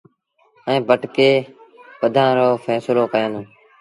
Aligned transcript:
ائيٚݩ 0.67 0.85
پٽڪي 0.87 1.29
ٻڌآن 1.99 2.29
رو 2.37 2.47
ڦيسلو 2.63 3.03
ڪيآݩدوݩ۔ 3.13 3.45